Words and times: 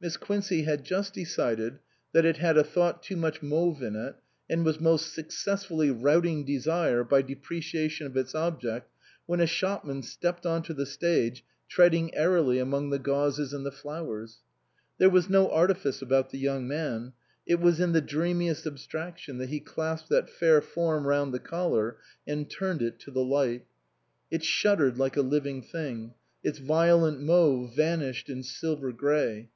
Miss 0.00 0.16
Quincey 0.16 0.62
had 0.64 0.82
just 0.82 1.14
decided 1.14 1.78
that 2.12 2.24
it 2.24 2.38
had 2.38 2.56
a 2.58 2.64
thought 2.64 3.00
too 3.00 3.16
much 3.16 3.42
mauve 3.44 3.80
in 3.80 3.94
it, 3.94 4.16
and 4.50 4.64
was 4.64 4.80
most 4.80 5.14
successfully 5.14 5.88
routing 5.88 6.44
desire 6.44 7.04
by 7.04 7.22
depreciation 7.22 8.04
of 8.04 8.16
its 8.16 8.34
object 8.34 8.90
when 9.26 9.38
a 9.38 9.46
shopman 9.46 10.02
stepped 10.02 10.44
on 10.44 10.64
to 10.64 10.74
the 10.74 10.84
stage, 10.84 11.44
treading 11.68 12.12
airily 12.16 12.58
among 12.58 12.90
the 12.90 12.98
gauzes 12.98 13.52
and 13.52 13.64
the 13.64 13.70
flowers. 13.70 14.38
There 14.98 15.08
was 15.10 15.30
no 15.30 15.48
artifice 15.48 16.02
about 16.02 16.30
the 16.30 16.38
young 16.38 16.66
man; 16.66 17.12
it 17.46 17.60
was 17.60 17.78
in 17.78 17.92
the 17.92 18.00
dreamiest 18.00 18.66
abstraction 18.66 19.38
that 19.38 19.48
he 19.50 19.60
clasped 19.60 20.08
that 20.08 20.28
fair 20.28 20.60
form 20.60 21.06
round 21.06 21.32
the 21.32 21.38
collar 21.38 21.98
and 22.26 22.50
turned 22.50 22.82
it 22.82 22.98
to 22.98 23.12
the 23.12 23.22
light. 23.22 23.64
It 24.28 24.42
shuddered 24.42 24.98
like 24.98 25.16
a 25.16 25.22
living 25.22 25.62
thing; 25.62 26.14
its 26.42 26.58
violent 26.58 27.20
mauve 27.22 27.76
vanished 27.76 28.28
in 28.28 28.42
silver 28.42 28.90
grey. 28.90 29.50